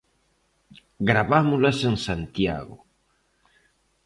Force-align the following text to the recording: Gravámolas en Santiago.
Gravámolas 1.09 1.79
en 1.89 1.95
Santiago. 2.07 2.75